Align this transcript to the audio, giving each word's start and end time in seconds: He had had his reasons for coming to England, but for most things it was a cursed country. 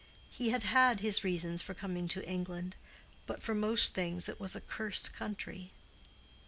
He 0.31 0.49
had 0.49 0.63
had 0.63 1.01
his 1.01 1.23
reasons 1.23 1.61
for 1.61 1.75
coming 1.75 2.07
to 2.07 2.27
England, 2.27 2.75
but 3.27 3.43
for 3.43 3.53
most 3.53 3.93
things 3.93 4.27
it 4.27 4.39
was 4.39 4.55
a 4.55 4.61
cursed 4.61 5.13
country. 5.13 5.73